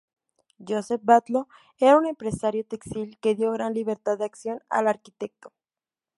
Josep 0.71 1.01
Batlló 1.05 1.47
era 1.77 1.95
un 1.95 2.07
empresario 2.07 2.65
textil 2.65 3.19
que 3.19 3.35
dio 3.35 3.51
gran 3.51 3.75
libertad 3.75 4.17
de 4.17 4.25
acción 4.25 4.63
al 4.67 4.87
arquitecto. 4.87 5.53